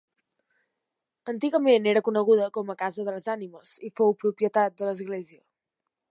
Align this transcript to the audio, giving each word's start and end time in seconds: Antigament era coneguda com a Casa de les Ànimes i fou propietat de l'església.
Antigament 1.33 1.89
era 1.91 2.01
coneguda 2.07 2.47
com 2.57 2.73
a 2.73 2.75
Casa 2.79 3.05
de 3.09 3.13
les 3.17 3.27
Ànimes 3.33 3.73
i 3.89 3.93
fou 4.01 4.15
propietat 4.23 4.81
de 4.83 4.89
l'església. 4.89 5.43